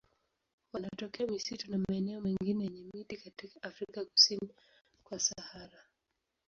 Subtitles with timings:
[0.73, 4.49] Wanatokea misitu na maeneo mengine yenye miti katika Afrika kusini
[5.03, 5.79] kwa Sahara.